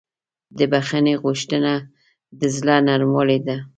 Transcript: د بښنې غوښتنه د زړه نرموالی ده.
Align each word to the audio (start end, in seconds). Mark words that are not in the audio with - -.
د 0.57 0.59
بښنې 0.71 1.13
غوښتنه 1.23 1.73
د 2.39 2.41
زړه 2.57 2.75
نرموالی 2.87 3.39
ده. 3.47 3.57